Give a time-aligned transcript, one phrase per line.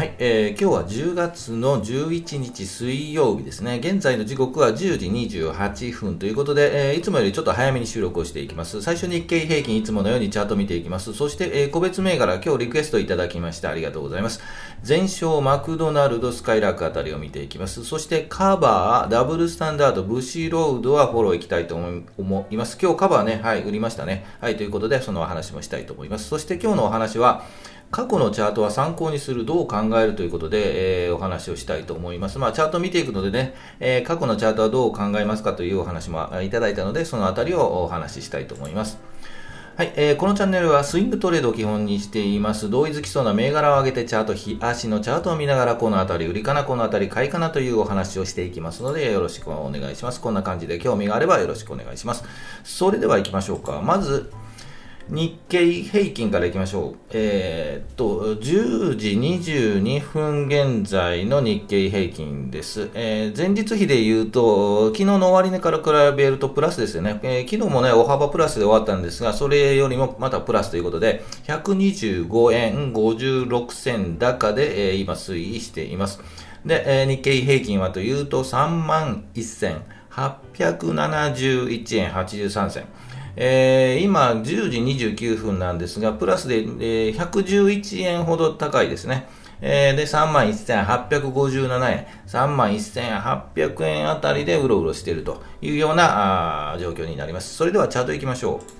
[0.00, 3.80] はい、えー、今日は10月の11日水曜日ですね。
[3.84, 5.08] 現在の時刻は10時
[5.42, 8.80] 28分ということで、えー、いつもよりちょっと早めに収録をしていきます。
[8.80, 11.12] 最初に日経平均いつものようにチャート見ていきます。
[11.12, 14.40] そして、えー、個別銘柄今日リクエストいただきましてありがとうございます。
[14.82, 17.84] 全勝マクドナルドスカイラークあたりを見ていきます。
[17.84, 22.78] そしてカバー、ダブルスタンダード、ブシロードはフォローいきたいと思います。
[22.80, 24.24] 今日カバーね、はい、売りましたね。
[24.40, 26.26] はい、ということでそのお話もしたいと思います。
[26.26, 27.44] そして今日のお話は、
[27.90, 32.38] 過去のチャートは参考にする、どう考えるということで、えー、お話をしたいと思います。
[32.38, 38.98] まあ、チャート見ていくのでね、えー、過去のチャートはどう考えますかというお話もいただいたので、そのあたりをお話ししたいと思います。
[39.76, 42.70] はい、えー、このチャンネルはスイングトレードを基本にしています。
[42.70, 50.20] 同意づきそうな銘柄を上げてチャート、日足のチャートを見ながら、このあたり、売りかな、このあたり、買いかなというお話をしていきますので、よろしくお願いします。
[50.20, 52.24] こんな感じで興味があればよろしくお願いします。
[52.62, 53.80] それでは行きましょうか。
[53.82, 54.30] まず、
[55.10, 56.96] 日経平均からいきましょう。
[57.10, 62.90] えー、っと、10時22分現在の日経平均です。
[62.94, 65.84] えー、前日比で言うと、昨日の終値から比
[66.16, 67.18] べるとプラスですよね。
[67.24, 76.20] えー、昨日もね、大幅プラスで終わったんですが、それよりもまたプラスということで、125円56銭高で、えー、今推移しています。
[76.64, 82.84] で、えー、日経平均はというと、3万1871円83銭。
[83.36, 89.26] えー、今10時29分なんですが、プラスで、えー、111円ほど高いですね。
[89.62, 97.54] えー、で、31,857円、31,800円あたりでうろうろしているというような状況になります。
[97.54, 98.79] それではチャートいきましょう。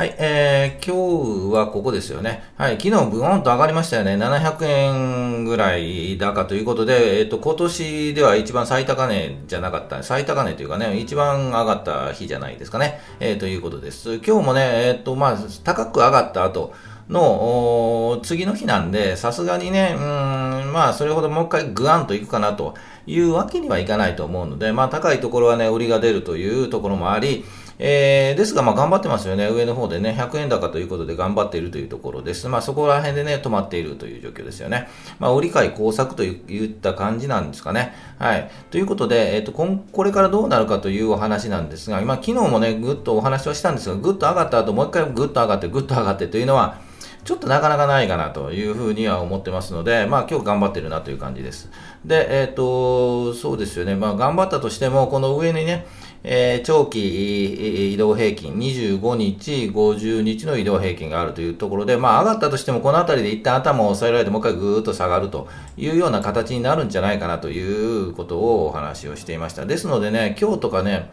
[0.00, 2.42] はい、えー、今日はここですよね。
[2.56, 4.16] はい、昨日ブーンと上がりましたよね。
[4.16, 12.98] 700円ぐらい高ということで、えっ、と、今年では一番最高値じゃなかった、最高値というかね、一番上がった日じゃないですかね。
[13.20, 14.14] えー、ということです。
[14.26, 16.72] 今日もね、えっ、と、まあ、高く上がった後、
[17.10, 22.74] の次の日なんで、さすがにね、うん、まあ、それほどもう一回グワンといくかなと
[23.06, 27.44] いうわけにはいかないと思うので、まあ、高いところはね、売りが出るというところもあり、
[27.82, 29.48] えー、ですが、まあ、頑張ってますよね。
[29.48, 32.46] 上の方でね、100円高ということで頑張っているというところです。
[32.46, 34.88] まあ、そこら辺でね、止まっているという状況ですよね。
[35.18, 37.94] まあ、売り買い工作といった感じなんですかね。
[38.18, 38.50] はい。
[38.70, 46.90] ということで、えっ、ー、と、これからどうなるかというお話なんですが、今、昨日もね、ぐっとお話をしたんですが、ぐっと上がった後、もう一回ぐっと上がって、ぐっと上がってというのは、
[47.24, 51.70] ちょっとなかなかないかなというふうには思ってますので、まあ今日頑張ってるなという感じです。
[52.04, 53.94] で、えっ、ー、と、そうですよね。
[53.94, 55.86] まあ頑張ったとしても、この上にね、
[56.22, 65.48] えー、長期移動平均、25日、50日の移動平均があるというところで、まあ、上がったとしても、この辺りで一旦頭を押さえられて、もう一回ぐーっと下がると
[65.78, 69.64] いうような形になるんじゃないかなということをお話をしていました。
[69.64, 71.10] ですのでね、今日とかね、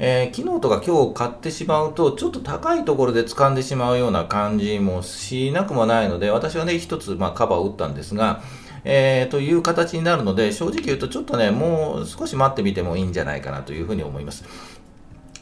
[0.00, 8.42] えー、昨日とか今日買ってしまうと、ちょっと高いところで掴んでしまうような感じもしなくもないので、私はね、一つ、まあ、カバーを打ったんですが、
[8.84, 14.44] えー、という形になるので、正直言うとちょっとね、もう少し待ってみてもいいんじゃないかなというふうに思います。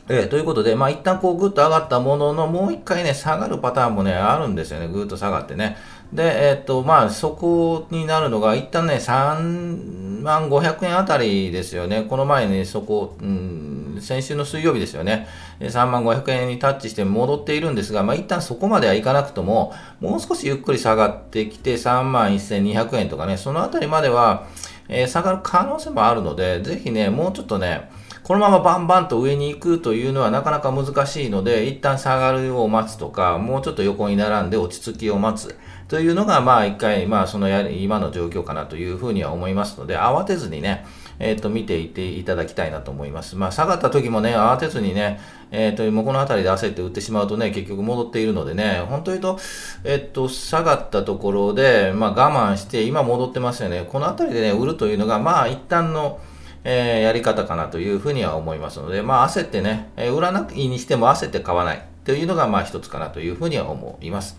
[0.08, 4.86] えー、ということで、まあ、一旦こうぐっと上がったものの、もう一回ね、下がるパターンもね、あるんですよね。
[4.86, 5.76] ぐっと下がってね。
[6.12, 12.06] で、え、っと、まあ、そこになるのが、一旦ね、3万500円あたりですよね。
[12.08, 15.26] この前ね、そこ、うん、先週の水曜日ですよね。
[15.60, 24.46] 3万500円にタッチして戻っているんですが、まあ、一旦そこまではいかなくとも、もう少しゆっくり下がってきて、3万1200円とかね、そのあたりまでは、
[24.88, 27.90] えー、下がる可能性もあるので、ぜひね、もうちょっとね、
[28.22, 35.56] このままバンバンと上に行くというのはなかなか難しいので、一旦下がるを待つとか、もうちょっと横に並んで落ち着きを待つ
[35.88, 40.84] というのが、まあ一回、まあそのや今の状況かなというふうには思いますので、慌てずにね、
[41.18, 43.36] えっ、ー、と、見ていていただきたいなと思います。
[43.36, 45.20] まあ、下がった時もね、慌てずにね、
[45.50, 49.42] えっ、ー、と、もうこの辺りで焦って売ってしまうとね、結局戻っているのでね、本当に言うと、
[49.84, 53.86] えっ、ー、と、下がったところで、まあ、我慢して、今戻ってますよね。
[53.90, 56.20] この辺りでね、売るというのが、まあ、一旦の、
[56.64, 64.36] えー、やり方かなというふうには思いますので、まあ、焦ってね、えー、売らないにしても焦って買わないというのが、まあ、一つかなというふうには思います。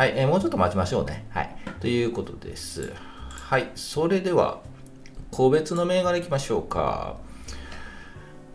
[0.00, 1.26] はい、えー、もうちょっと待ちましょうね。
[1.28, 1.50] はい。
[1.78, 2.90] ということです。
[3.28, 4.62] はい、それでは、
[5.30, 7.18] 個別の銘柄いきましょうか。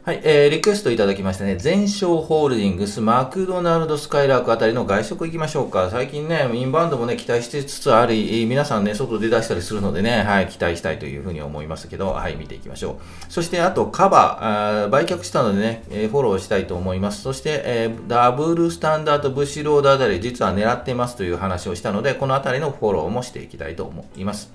[0.05, 1.55] はい、えー、リクエストいただきましたね。
[1.55, 5.89] 全商ホールディングス、マクドナルド、スカイラークあたりの外食行きましょうか。
[5.89, 13.33] 最近ね、インバウンドもね、期待しつつあり、皆さんね、外出だしたりするのでね、はい、期待したいというふうに思いますけど、はい、見ていきましょう。
[13.33, 17.23] そして、あと、カバー、売却したのでね、え、フォローしたいと思います。
[17.23, 24.53] そして、えー、ダブルスタンダードブシロードあたり、実は狙ってますという話をしたので、このあたりのフォローもしていきたいと思います。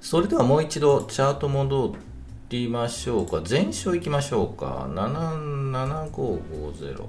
[0.00, 2.11] それではもう一度、チャート戻って、
[2.52, 3.40] りましょうか。
[3.44, 4.88] 全勝いきましょうか。
[4.90, 7.04] 77550。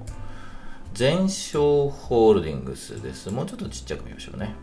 [0.94, 3.30] 全勝ホールディングスです。
[3.30, 4.56] もうちょっとちっちゃく見ましょうね。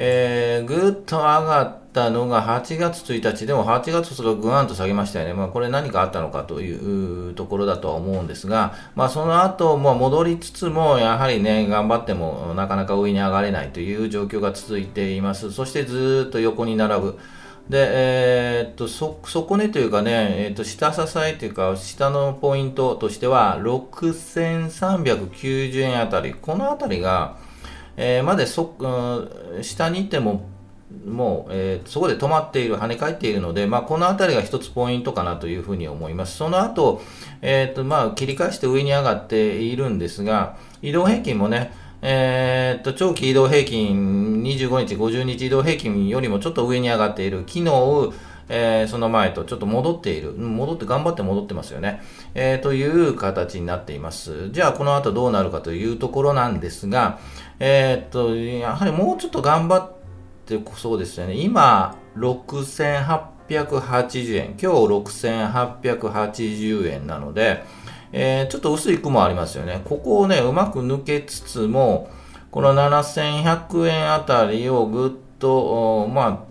[0.00, 5.34] えー、ぐっと上がったのが8月1日、でも8月それぐわんと下げましたよね。
[5.34, 15.50] まあ、これ何かあったのかというところだとは思うんですが、まあ、その後、まあ、戻りつつも、やはりね、頑張ってもなかなか上に上がれないという状況が続いています。
[15.50, 17.18] そしてずっと横に並ぶ。
[17.68, 26.32] で、えー、っと、そ、底根というかね、えー、っと、下支えというか、下のポイントとしては、6390円あたり。
[26.32, 27.36] このあたりが、
[27.98, 30.46] えー、までそ、うん、下に行っても、
[31.06, 36.38] もう、えー、そこで止まっている、跳ね返っているので、まあ、この辺りが一つポイントかなというふうに思います。
[36.38, 37.02] その後、
[37.42, 48.12] えーとまあ、切り返して上に上がっているんですが、移動平均もね、えー、と長期移動平均25日、50日移動平均よりもちょっと上に上がっている、昨日、
[48.48, 52.02] えー、その前とちょっと戻っている、戻って頑張って戻ってますよね、
[52.34, 54.50] えー、という形になっています。
[54.50, 57.18] じゃあこの後どうなるかというところなんですが、
[57.58, 59.92] えっ、と、やはりもうちょっと頑張っ
[60.46, 61.34] てそうですよね。
[61.34, 64.50] 今、6880円。
[64.50, 67.64] 今日6880円なので、
[68.12, 69.82] えー、ちょっと薄い雲ありますよね。
[69.84, 72.10] ここをね、うまく抜けつつも、
[72.50, 76.48] この7100円あたりをぐっと、まあ、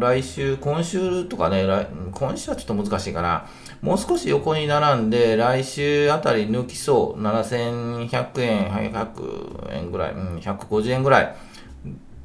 [0.00, 1.66] 来週、今週とかね、
[2.12, 3.46] 今週はちょっと難しいかな。
[3.82, 7.22] もう少し横に並んで、来週あたり抜きそう。
[7.22, 11.36] 7100円、100円ぐらい、うん、150円ぐらい。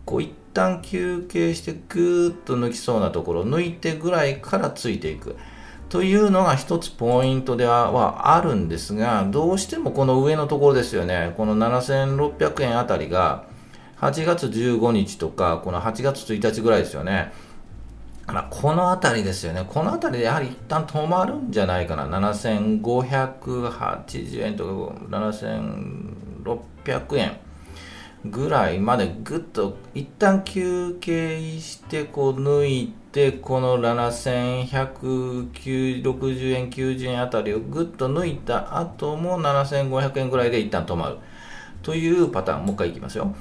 [0.05, 5.35] こう一旦休憩してぐーっと抜きそうなところ、抜いてぐらいからついていく。
[5.89, 11.33] というのが一つポイントではあるんですが、どうしてもこの上のところですよね。
[11.35, 13.45] この7600円あたりが、
[13.99, 17.33] 8月15日とか、この8月1日ぐらいですよね。
[18.27, 19.65] あ、この辺りですよね。
[19.67, 22.05] この辺りでやはり一旦止まるんじゃないかな。
[22.05, 24.71] 7580円とか
[25.09, 27.37] 7600円
[28.25, 41.17] ぐらいまでぐっと一旦休憩してこう抜いててこの7160円90円あたりをぐっと抜いた後も7500円ぐらいで一旦止まる
[41.81, 43.35] というパターンもう一回いきますよ。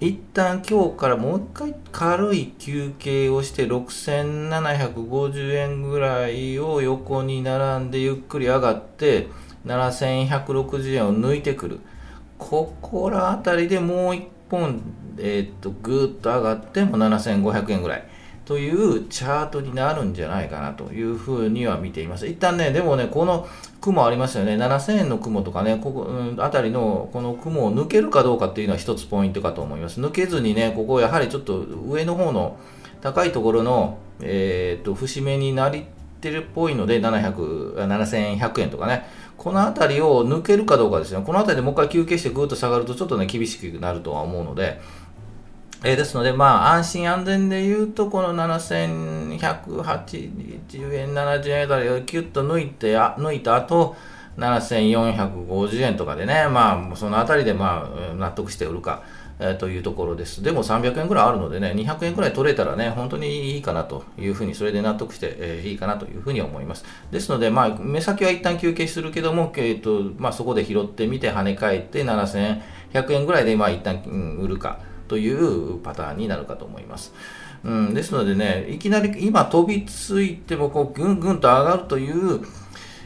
[0.00, 9.26] 一旦今日からもう一回軽い休憩をして6750円ぐらいを横に並んでゆっくり上がって
[9.66, 11.80] 7160円を抜いてくる。
[12.38, 14.80] ここら辺りでもう一本、
[15.18, 18.08] えー、っと、ぐーっと上がっても7500円ぐらい。
[18.48, 22.26] というチャートになるんじゃないかなというふうには見ています。
[22.26, 23.46] 一旦ね、でもね、この
[23.82, 30.00] 雲ありますよね、7000円の雲とかね、ここ、うん、あたりのこの雲を抜けるかどうかっていうのは一つポイントかと思います。
[30.00, 32.56] 抜けずにね、ここやはりちょっと上の方の
[33.02, 35.84] 高いところの、えー、っと、節目になり
[36.22, 39.04] てるっぽいので、700、7100円とかね、
[39.36, 44.80] この辺りを抜けるかどうかですね、この辺りでもう一回休憩してぐーっと下がるとちょっとね、厳しくなるとは思うので、
[45.84, 53.94] えー、ですので、まあ、安心安全で言うと、この7180円、70円あたりをキュッと抜いて、抜いた後、
[54.36, 59.04] 7450円とかでね、まあ、そのあたりで、まあ、納得して売るか、
[59.38, 60.42] えー、というところです。
[60.42, 66.84] でも300円くらいあるのでね、200円くらい取れたらね、本当にいいかなというふうに、それで納得して、えー、いいかなというふうに思います。
[67.12, 74.80] ですので、まあ、目先は一旦休憩するけども、えーとまあ、そこで拾ってみて、跳ね返って7100円ぐらいで、まあ、一旦、うん、売るか。
[75.08, 77.12] というパターンになるかと思います。
[77.64, 82.40] うん、ですのでね、いきなり今飛びついてもこうぐんぐんと上がるという、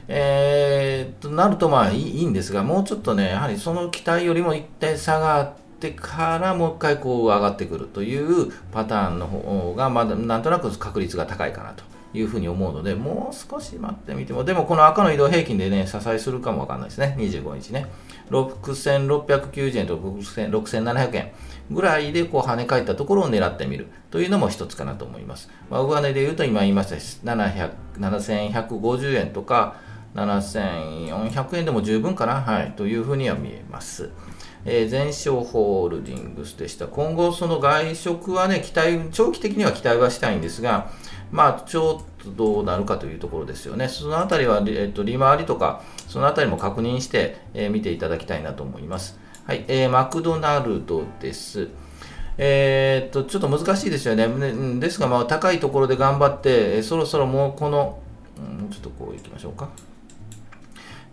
[0.09, 11.85] えー、となるとまあいいんですが、もうちょっとね、やはりその期待よりも一体下がってからもう一回こう上がってくるというパターンの方が、まだなんとなく確率が高いかなと。
[12.15, 17.17] いうふうに思うので、もう少し待ってみても、でもこの赤の移動平均でね、支えするかもわかんないですね。
[17.19, 17.87] 25日ね。
[18.31, 21.33] 6690円と6700円
[21.71, 25.51] ぐらいでこう跳ね返ったところを狙ってみるというのも一つかなと思います。
[25.71, 26.97] まあ、上値で言うと今言いました
[27.35, 29.77] 7150円とか
[30.15, 34.11] 7400円でも十分かな、はい、というふうには見えます。
[34.65, 36.87] えー、全商ホールディングスでした。
[36.87, 40.91] 今後その外食はね、期待、長期的には期待はしたいんですが、
[41.33, 43.89] まあ、ちょっとどうなるかというところですよね。
[43.89, 49.19] そのあたりは、えっと、利回りとか、そのあたりも確認して、えー、見ていただきたいなと思います。
[49.45, 51.69] はい、えー、マクドナルドです。
[52.39, 54.29] えー、っと、ちょっと難しいですよね。
[54.79, 57.99] ですが、まあ、高いところで頑張って、えそろそろもうこの、
[58.39, 59.71] うん、ちょっとこう行きましょうか。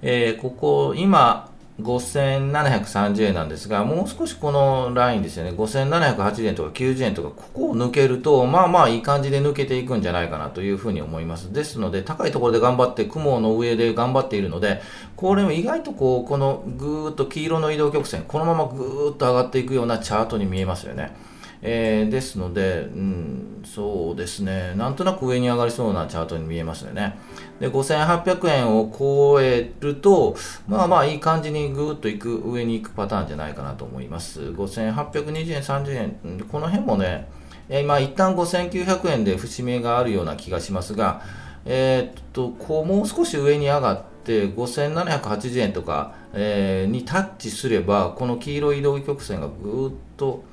[0.03, 1.49] えー、ここ、今、
[1.81, 11.53] 5730円なんですが、もう少しこのラインですよね、5780円とか90円とか、ここを抜けると、まあまあいい感じで抜けていくんじゃないかなというふうに思います。
[11.53, 14.81] ですので、高いところで頑張って、雲の上で頑張っているので、
[15.15, 21.15] これも意外とこう、このぐーっと黄色の移動曲線、このままぐーっと上がっていくようなチャートに見えますよね。
[21.61, 27.17] えー、ですので、うん、そうですね、なんとなく上に上がりそうなチャートに見えますよね。
[27.59, 30.37] で、5800円を超えると、
[30.67, 34.41] まあまあいい感じにぐーっといく、上に行くパターンじゃないかなと思います。
[34.41, 37.27] 5820円、30円、この辺もね、
[37.69, 41.21] 今一旦5900円で節目があるような気がしますが、
[41.65, 50.43] えー、っと、こうもう少し上に上がって、5780円とか、えー、にタッチすれば、この黄色い移動曲線がぐーっと、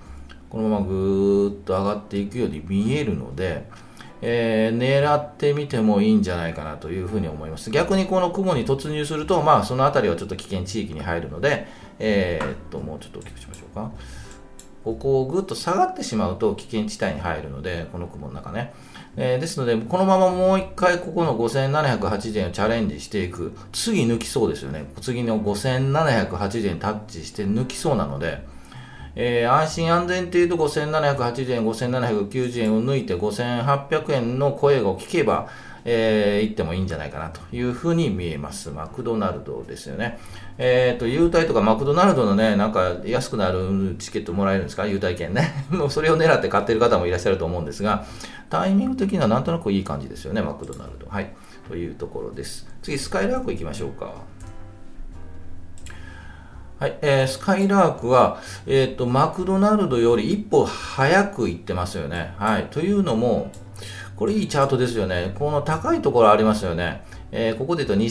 [0.51, 3.69] このままぐーっと上がっていくように見えるので、
[4.23, 7.71] えー、狙ってみてもいいんじゃないかなというふうに思います。
[7.71, 11.67] 逆にこの雲に突入すると、まあ、その辺りはちょっと危険地域に入るので、
[11.99, 13.91] えー、っと、もうちょっと大きくしましょうか。
[14.85, 18.73] ここをぐっと下がってしまうと危険地帯に入るので、この雲の中ね。
[19.17, 23.53] えー、ですので、このままもう一回ここの5780円をチャレンジしていく。
[23.73, 24.87] 次抜きそうですよね。
[25.01, 28.47] 次の5780円タッチして抜きそうなので、
[29.19, 35.49] えー、安心安全っていうと5780円、5790円を抜いて5800円の声を聞けば、
[35.87, 38.71] えー、行ってもいいんじゃないかなというふうに見えます。
[38.71, 40.19] マクドナルドですよね。
[40.59, 44.87] えっ、ー、と、優待とかマクドナルドのね、なんか安くなるチケットもらえるんですか？
[44.87, 45.65] 優待券ね。
[45.71, 48.05] もうそれを狙って買ってる方もいらっしゃると思うんですが、
[48.51, 51.07] タイミング的にはなんとなくいい感じですよね、マクドナルド。
[51.09, 51.31] はい。
[51.69, 52.67] というところです。
[52.83, 54.13] 次、スカイラーク行きましょうか。
[56.79, 62.35] はい、えー、スカイラークは、えっ、ー、と、マクドナルドより一歩早く行ってますよね。
[62.37, 62.67] はい。
[62.67, 63.51] というのも、
[64.15, 65.35] これいいチャートですよね。
[65.39, 67.03] この高いところありますよね。
[67.33, 68.05] えー、ここで言うと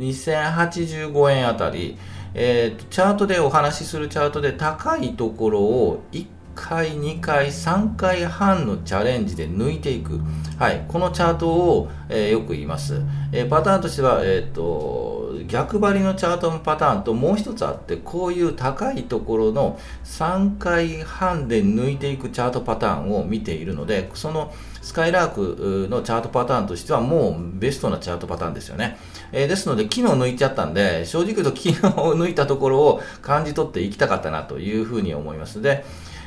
[0.00, 1.96] 2085円あたり、
[2.34, 10.20] えーと、チャートでお話しするチャートで高いところを一回、2回、3回半のチャレンジで抜いていく。
[10.58, 10.84] はい。
[10.88, 13.02] このチャートを、えー、よく言います。
[13.32, 15.12] えー、パターンとしては、えっ、と、
[15.46, 28.98] 逆張りのチャートのパターンともう一つあってこういう高いところの3回半で抜いていくチャートパターンを見ているのでそのスカイラークのチャートパターンとしてはもうベストなチャートパターンですよね、
[29.30, 35.84] えー、ですので昨日抜いちゃったんで正直言うと昨日抜いたところを感じ取っていきたかったなというふうに思いますで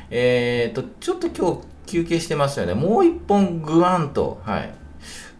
[0.10, 4.74] えーと、とちょっと今日休憩してますよねもう一本グワンとはい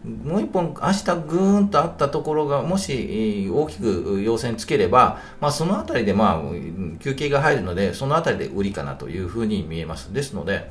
[0.06, 10.12] もう一本、明日ぐーんとあったところが、もし大きく陽線つければ、まあ、そのあたりで、まあ、休憩が入るので、そのあたりで売りかなというふうに見えます。
[10.12, 10.70] ですので、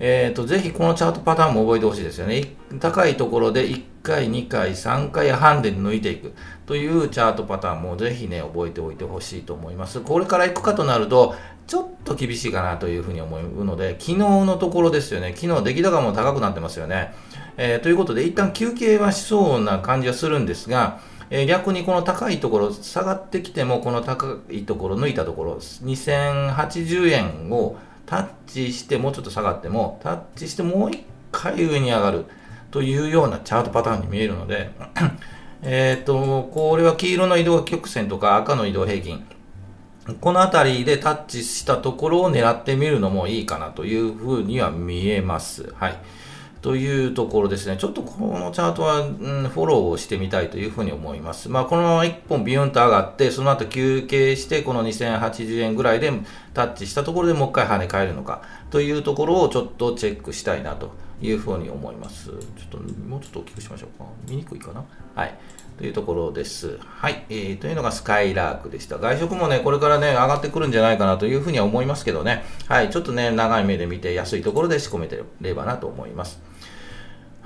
[0.00, 2.44] えーと、ぜひこのチャートパターンも覚えてほしいですよね。
[2.78, 6.34] 高いところで1回、2回、3回半で抜いていく
[6.66, 10.00] というチャートパターンもぜひね、覚えておいてほしいと思います。
[10.00, 11.34] これから行くかとなると、
[11.68, 15.34] ちょっと厳しいかなというふうに思うので、昨日のところですよね。
[15.36, 17.12] 昨日出来高も高くなってますよね。
[17.58, 32.24] えー、ということで、一旦休憩はしそうな感じはするんですが、えー、逆にこの高いところ、下がってきても、この高いところ、抜いたところ、2080円をタッチして、もうちょっと下がっても、タッチしてもう一回上に上がる
[32.70, 34.70] というようなチャートパターンに見えるので、
[35.60, 39.26] えっと、これは黄色の移動曲線とか赤の移動平均、
[40.20, 45.72] この辺りでタッチしたところを狙ってみるのもいいかなというふうには見えます。
[45.74, 45.98] はい。
[46.62, 47.76] というところですね。
[47.76, 49.14] ちょっとこのチャートは、うん、
[49.48, 51.48] フォローをしてみたいというふうに思います。
[51.48, 56.12] まあ、このまま1本ビヨンと上がって、その後休憩して、この2080円ぐらいで
[56.54, 62.30] タッチしたところでもう一回跳ね返るのかというところをちょっとチェックしたいなというふうに思います。
[62.30, 62.36] ちょっ
[62.70, 64.06] と、もうちょっと大きくしましょうか。
[64.28, 64.84] 見にくいかな
[65.14, 65.38] はい。
[65.78, 66.78] というところです。
[66.80, 67.24] はい。
[67.30, 68.98] えー、というのがスカイラークでした。
[68.98, 72.44] 外食もね、これからね、上がってくるんじゃないかなというふうには思いますけどね。
[72.66, 72.90] はい。
[72.90, 76.42] ちょっとね、長い目で見て安いところで仕込めてればなと思います。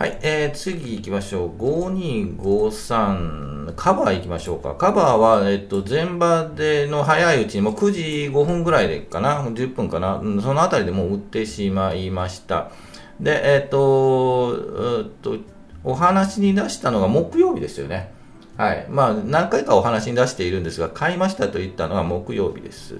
[0.02, 1.50] はい、えー、次行きましょう。
[1.58, 4.74] 5253、カバー行きましょうか。
[4.74, 8.00] カバーは、えっと、前場での早いうちにもう9時
[8.32, 12.72] 5分ぐらいでかな、10分かな、そのあたりでもう売ってしまいました。
[13.20, 14.56] で、えっと、
[14.98, 15.36] えっと、
[15.84, 18.10] お話に出したのが木曜日ですよね。
[18.56, 18.86] はい。
[18.88, 22.94] まあ、何回かお話に出しているんですが、買いましたと言ったのは木曜日です。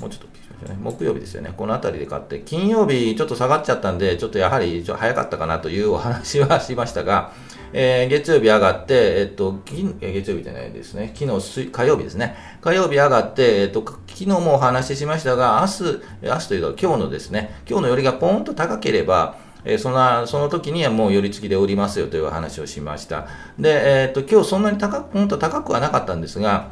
[0.00, 0.36] もうちょっと
[0.80, 1.52] 木曜日ですよね。
[1.56, 7.32] この辺りで買って、金曜日ちょっと下がっちゃったんで、ちょっとやはり早かったかなというお話はしましたが、
[7.72, 9.60] えー、月曜日上がって、えっと、
[10.00, 11.12] 月曜日じゃないですね。
[11.14, 12.36] 昨日、火曜日ですね。
[12.62, 19.36] 火曜日上がって、えっと、昨日もお話ししましたが、明日、明日というと今日のですね、今日のよりがポーンと高ければ、
[19.66, 23.26] えそのその時にはもう寄り付きで売りますよという話をしました。
[23.58, 26.70] で、えっと今日そんなに高く、本当高くはなかったんですが、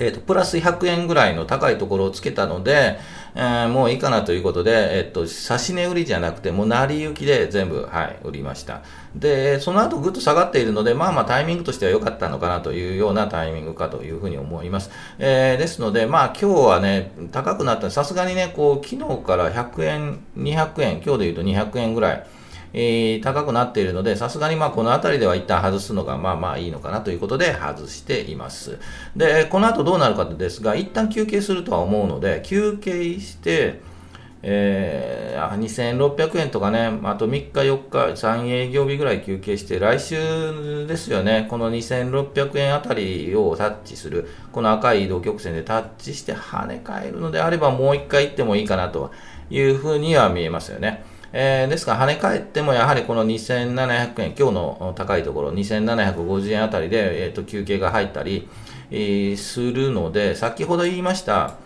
[0.00, 2.98] えっ、と、プラス100円ぐらいの高いところをつけたので、
[3.34, 8.82] えー、もういいかなということで、えっ、と、指値売りじゃなくて、もう成り行きで全部、はい、売りました。
[9.14, 14.90] で、その後ぐっと下がっているので、まあまあタイミングとしては良かったのかなというようなタイミングかというふうに思います。
[15.18, 22.26] えー、ですので、まあ今日はね、高くなった、さすがにね、こう、昨日から100円、200円、今日で言うと200円ぐらい、
[22.78, 28.78] えー、高くなっているので、さすがにまあこの辺りでは一旦外すのがまあまあいいのかなということで外しています。
[29.16, 33.80] で、この後どうなるかですが、一旦休憩するとは思うので、休憩して、
[34.42, 49.12] えー、2600円とかね、あと3日、4日、3営業日ぐらい休憩して、来週ですよね、この2600円あたりをタッチする、この赤い移動曲線でタッチして跳ね返るのであれば、もう1回行ってもいいかなと
[49.48, 51.15] いうふうには見えますよね。
[51.32, 58.48] えー、ですから跳ね返ってもやはりこの2700円、今日の高いところ、2750円あたりで、えーと、休憩が入ったり、
[58.90, 61.56] えー、するので、先ほど言いました、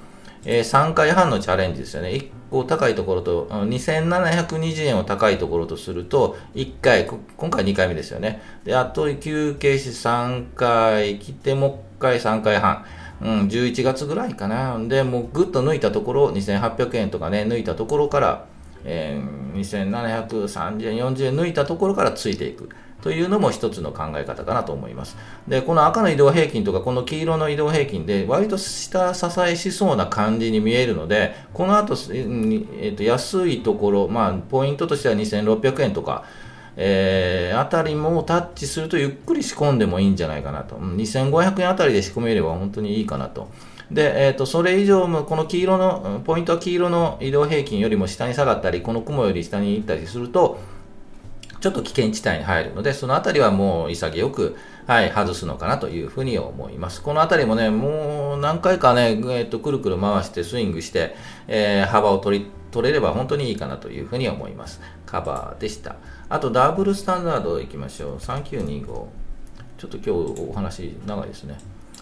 [0.45, 2.11] えー、3回半のチャレンジですよね。
[2.11, 8.43] 1個高いところと、2720円を高いところとすると、1回、今回2回目ですよね。
[8.65, 12.85] で、あと休憩し3回来て、もう1回3回半。
[13.23, 14.79] うん、11月ぐらいかな。
[14.79, 18.47] で、もうぐっと抜いたところ、2800円とかね、抜いたところから、
[18.85, 22.69] えー、2730円、40円抜いたところからついていく
[23.03, 25.17] というのも一つの考え方かなと思います。
[25.49, 36.25] で、この赤の移動平均とか、この黄色の移動平均で、割と下支えしそうな感じに見えるので、この後、えー、と安いところ、まあ、ポイントとしては2600円とか、
[36.77, 40.77] えー、あたりもタッチするとゆっくり仕込んでもいいんじゃないかなと。
[40.77, 43.49] 2500円あたりで仕込めれば本当にいいかなと。
[43.91, 50.61] で、えっ、ー、と、それ以上も、この黄色の、ポイントは黄色の移動平均よりも下に下がったり、この雲より下に行ったりすると、
[51.61, 54.57] ちょっと危険地帯に入るので、そのあたりはもう潔く、
[54.87, 57.03] はい、外すのかなというふうに思います。
[57.03, 61.15] このあたりもね、もう何回かね、えっ、と、くるくる回してスイングして、
[61.49, 64.81] えー、幅を取り、取れれば本当にいいかなというふうに思います。
[65.05, 65.97] カバーでした。
[66.29, 68.17] あと、ダブルスタンダードいきましょう。
[68.19, 68.85] 3925。
[69.77, 70.11] ちょっと今日
[70.51, 71.59] お話長いですね。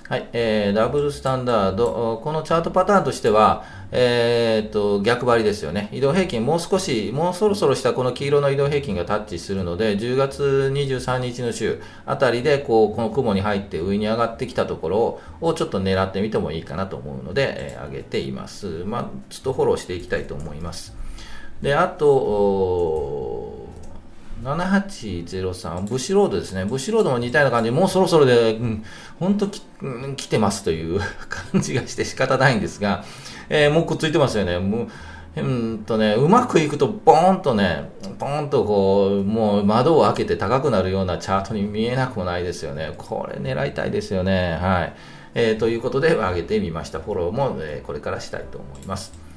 [0.09, 5.91] はい、えー、ダブルスタンダード、このチャートパターンとしては、えー、っと、逆張りですよね。
[5.93, 18.85] 移動平均、もう少し、もうそろそろしたこの黄色の移動平均がタッチするので、10月23日の週あたりで、こう、この雲に入って上に上がってきたところをちょっと狙ってみてもいいかなと思うので、えー、上げています。
[18.87, 20.97] まあ、ちょっとフォローしていきたいと思います。
[21.61, 22.07] で、あと、
[24.43, 26.65] 7803、ブシロードですね。
[26.65, 28.85] ブシロードも似たような感じ、もうそろそろで、うん、
[29.19, 33.05] 本当き、うん、来てますという 感じがして仕方ないんですが、
[33.49, 34.59] えー、もうくっついてますよね。
[34.59, 34.89] もう
[35.37, 35.41] う
[35.75, 42.95] んとね、うまくいくと、ボーンとね、ボーンとこう、もう窓を開けて高くなるようなチャートに見えなくもないですよね。
[42.97, 44.59] これ狙いたいですよね。
[44.61, 44.93] はい。
[45.35, 46.99] えー、ということで、上げてみました。
[46.99, 49.28] フォローも、え、これからしたいと思います。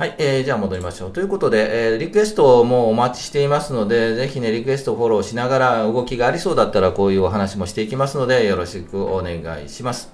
[0.00, 1.10] はい、えー、じゃあ戻りましょう。
[1.12, 10.10] ということで、えー、リクエストもお待ちしていますので、ぜひね、リクエストフォローしながら動きがありそうだったら、こういうお話もしていきますので、よろしくお願いします。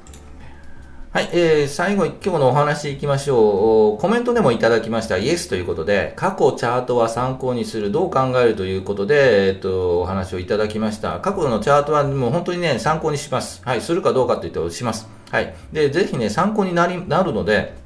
[1.12, 3.98] はい、えー、最後、今日のお話いきましょう。
[4.00, 11.20] コメントでもいただきました、イエスということで、過去チャートは参考にする、どう考えるということで、えっ、と、お話をいただきました。
[11.20, 13.62] 過去のチャートはもう本当にね、参考にします。
[13.64, 15.08] はい、するかどうかというと、します。
[15.30, 15.54] はい。
[15.72, 17.85] で、ぜひね、参考になり、なるので、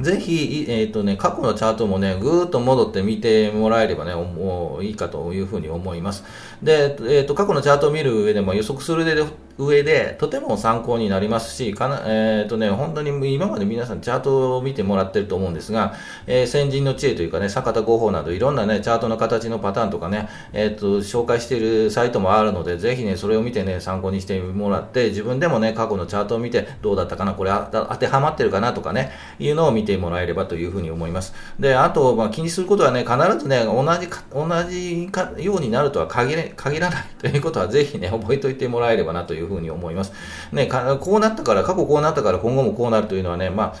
[0.00, 6.24] ぜひ、えっ、ー、とね、過去のチャートもね、ぐーっと戻って見てもらえればね、もういいかというふうに思います。
[6.62, 9.22] で、えっ、ー、と、過去のチャートを見る上でも予測するで
[9.66, 15.94] 上で、とても参考になりますし、かな、え、ー、とね、本当に今まで皆さんチャートを見てもらってると思うんですが、
[16.26, 31.34] えー、先人の知恵というかね、坂田合法などいろんなね、チャートの形のパターンとかね、え、ー、と、紹介しているサイトもあるので、ぜひね、それを見てね、参考にしてもらって、自分でもね、過去のチャートを見て、どうだったかな、これ当てはまってるかなとかね、いうのを見てもらえればというふうに思います。
[31.58, 40.12] で、あと、まあ、気にすることはね、必ずね、同じか、同じかようになるとは限れ限らないということは、ぜひね、覚えておいてもらえればなというふうに思います。
[40.52, 43.76] ね、こうなったから、過去こうなったから今後もこうなるというのはね、まあ、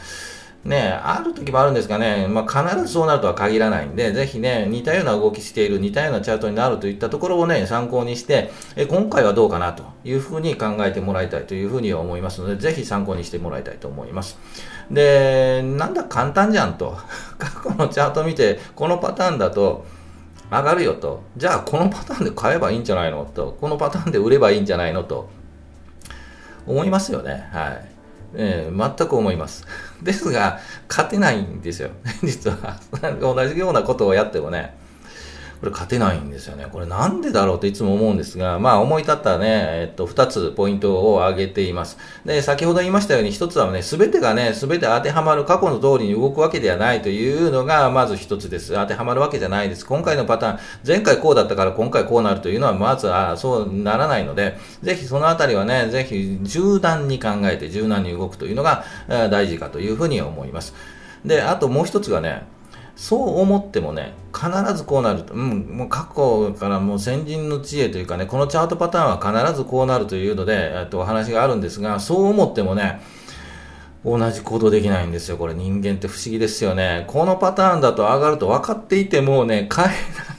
[0.64, 14.38] ね、ある時もあるんですがね、まあ、必ずそうなるとは限らないんで、ぜひね、似たような動きしている、似たようなチャートになるといったところをね、参考にして、え今回はどうかなというふうに考えてもらいたいというふうに思いますので、ぜひ参考にしてもらいたいと思います。
[14.90, 16.98] で、なんだ簡単じゃんと。
[17.38, 19.86] 過去のチャート見て、このパターンだと、
[20.50, 21.22] 上がるよと。
[21.38, 23.56] じゃあ、このパターンで買えばいいんじゃないのと。
[23.58, 25.30] このパターンで売ればいいんじゃないのと。
[26.66, 27.48] 思いますよね。
[27.52, 27.84] はい。
[28.34, 29.66] えー、全く思います。
[30.02, 31.90] ですが、勝てないんですよ。
[32.22, 32.78] 実は。
[33.20, 34.76] 同じようなことをやってもね、
[35.60, 36.66] これ勝てないんですよね。
[36.72, 41.98] これなんでだろうといつも思うんですが、まあ思い立ったね、えっと、二つポイントを挙げています。
[42.24, 48.72] で、先ほど言いましたように、一つはね、すべてがね、すべて当てはまる過去の通りに動くわけではないというのが、まず一つです。
[48.72, 49.84] 当てはまるわけじゃないです。
[49.84, 60.72] 今回のパターン、前回こうだったから今回こうなるというのは、まず、あそうならないので、ぜひそのあたりはね、ぜひ柔軟に考えて柔軟に動くというのが大事かというふうに思います。
[61.22, 62.44] で、あともう一つがね、
[63.00, 73.00] そう思ってもね、必ずこうなると、うん、もう過去からもう先人の知恵というかね、このチャートパターンは必ずこうなるというので、えっと、お話があるんですが、そう思ってもね、
[74.04, 75.38] 同じ行動できないんですよ。
[75.38, 77.04] これ人間って不思議ですよね。
[77.06, 79.86] このパターンだと上がると分かっていてもね、買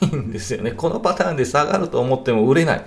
[0.04, 0.69] えないんですよね。
[0.69, 2.86] このパターンで下がると思っても売れない。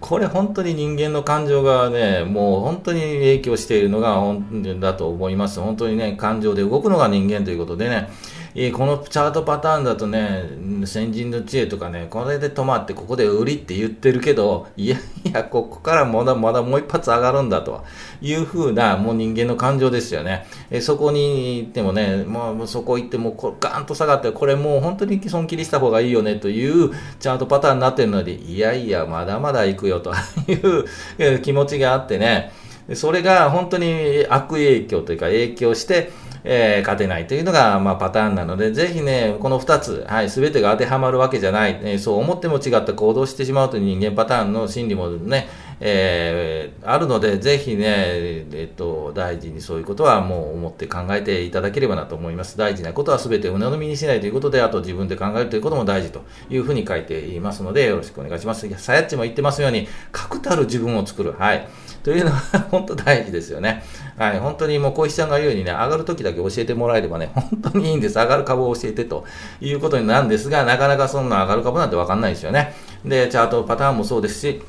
[0.00, 5.60] これ本当に人間の感情がね、もう本当に影響しているのが本だと思います。
[5.60, 8.10] 本当にね、感情で動くのが人間ということでね、
[8.56, 10.44] えこのチャートパターンだとね、
[10.84, 17.84] 先人の知恵とかね、これで止まってここで売りって言ってるけど、いやいや、ここからまだまだもう一発上がるんだと
[18.22, 20.46] いうふうな、もう人間の感情ですよね。
[20.70, 30.12] えそこに行ってもね、もうそこ行ってもこガーンと下がって、これもう本当に損切りした方がいいよねというチャートパターンになってるので、いやいや、まだまだ行くよと
[30.46, 30.54] い
[31.24, 32.52] う気持ちがあってね、
[32.92, 36.12] それが本当に悪影響というか影響して、
[36.44, 45.48] えー、勝てないというのが、まあ、パターンなので、ぜひね、この2つ、はい、すべてが当てはまるわけじゃない、えー、そう思っても違った行動してしまうという人間パターンの心理もね、
[45.80, 52.56] えー、あるので、ぜひね、えっと、大事にそういうことはもう思って考えていただければなと思います。
[52.56, 58.68] 大事なことは全て鵜呑みにしないということで、あと自分で考えるということも大事というふうに書いていますので、よろしくお願いします。
[58.78, 61.34] さやっちも言ってますように、確たる自分を作る。
[61.38, 61.66] はい。
[62.02, 62.38] というのは
[62.70, 63.82] 本当大事ですよね。
[64.16, 64.38] はい。
[64.38, 68.16] 本当にもう小石ちゃんが言うようにね、上がるときだけ教えてもらえればね、本当にいいんです。
[68.16, 69.24] 上がる株を教えてと
[69.60, 72.74] いうことになるんですが、なかなかそんな上がる株なんてわかんないですよね。
[73.04, 74.62] で、チャートパターンもそうですし、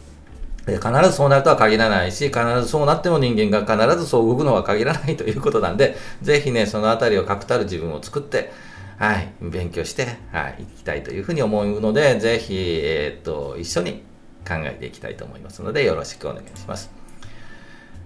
[0.65, 8.51] 必ずそうなるとは限らないし、必ずそうなっても人間が必ずそう動くのは限らないということなんで、ぜひね、そのあたりを確たる自分を作って、
[8.97, 14.03] はい、勉強して、はい、行きたいというふうに思うので、ぜひ、えー、っと、一緒に
[14.47, 17.04] 考えていきたいと思いますので、よろしくお願いします。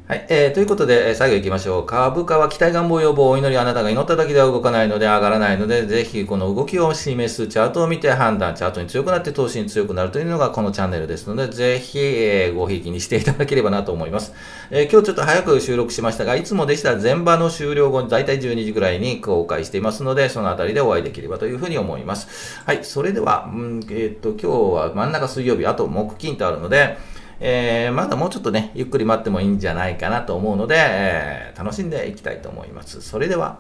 [0.10, 0.26] はい。
[0.30, 1.86] えー、ということで、最後行きましょう。
[1.86, 14.34] 株価は期待願望予防、お祈りあなたが祈っただけでは動かないので上がらないので、ぜひこの動きを示すチャートを見て判断、チャートに強くなって投資に強くなるというのがこのチャンネルですので、ぜひ、えー、ごひいきにしていただければなと思います。
[14.72, 22.63] えー、今日ちょっと早く収録しましたが、いつもでしたら前場の終了後、だいたい12時ぐらいに公開していますので、そのあたりでお会いできればというふうに思います。
[22.65, 22.80] はい。
[22.82, 26.98] それでは、うん、えー、っと、今日は真ん中水曜日、あと木金とあるので、
[27.39, 33.02] えー、まだもうちょっとね、ゆっくり待ってもいいんじゃないかなと思うので、えー、楽しんでいきたいと思います。
[33.02, 33.60] それでは、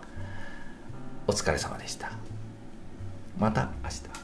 [1.27, 2.11] お疲れ様でした。
[3.37, 4.18] また明日。